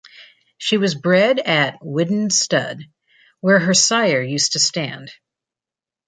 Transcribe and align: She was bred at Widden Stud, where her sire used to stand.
She 0.57 0.77
was 0.77 0.95
bred 0.95 1.37
at 1.37 1.79
Widden 1.81 2.31
Stud, 2.31 2.85
where 3.39 3.59
her 3.59 3.75
sire 3.75 4.23
used 4.23 4.53
to 4.53 4.59
stand. 4.59 5.11